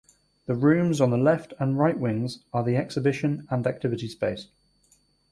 The 0.47 0.55
rooms 0.55 0.99
on 0.99 1.11
the 1.11 1.17
left 1.19 1.53
and 1.59 1.77
right 1.77 1.95
wings 1.95 2.43
are 2.53 2.63
the 2.63 2.75
exhibition 2.75 3.45
and 3.51 3.67
activity 3.67 4.07
space. 4.07 4.47